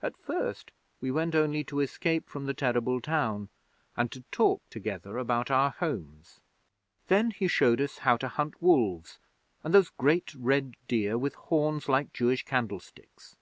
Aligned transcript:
At 0.00 0.16
first 0.16 0.70
we 1.00 1.10
went 1.10 1.34
only 1.34 1.64
to 1.64 1.80
escape 1.80 2.28
from 2.28 2.46
the 2.46 2.54
terrible 2.54 3.00
town, 3.00 3.48
and 3.96 4.08
to 4.12 4.20
talk 4.30 4.62
together 4.70 5.18
about 5.18 5.50
our 5.50 5.70
homes. 5.70 6.38
Then 7.08 7.32
he 7.32 7.48
showed 7.48 7.80
us 7.80 7.98
how 7.98 8.16
to 8.18 8.28
hunt 8.28 8.62
wolves 8.62 9.18
and 9.64 9.74
those 9.74 9.90
great 9.90 10.32
red 10.36 10.76
deer 10.86 11.18
with 11.18 11.34
horns 11.34 11.88
like 11.88 12.12
Jewish 12.12 12.44
candlesticks. 12.44 13.34